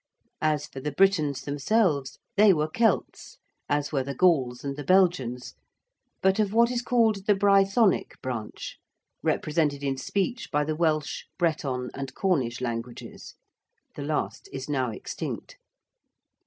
As 0.41 0.65
for 0.65 0.79
the 0.79 0.91
Britons 0.91 1.41
themselves 1.43 2.17
they 2.35 2.53
were 2.55 2.67
Celts, 2.67 3.37
as 3.69 3.91
were 3.91 4.01
the 4.01 4.15
Gauls 4.15 4.63
and 4.63 4.75
the 4.75 4.83
Belgians, 4.83 5.53
but 6.23 6.39
of 6.39 6.53
what 6.53 6.71
is 6.71 6.81
called 6.81 7.27
the 7.27 7.35
Brythonic 7.35 8.19
branch, 8.19 8.79
represented 9.21 9.83
in 9.83 9.97
speech 9.97 10.49
by 10.51 10.63
the 10.63 10.75
Welsh, 10.75 11.25
Breton 11.37 11.91
and 11.93 12.15
Cornish 12.15 12.61
languages 12.61 13.35
(the 13.95 14.01
last 14.01 14.49
is 14.51 14.67
now 14.67 14.89
extinct). 14.89 15.59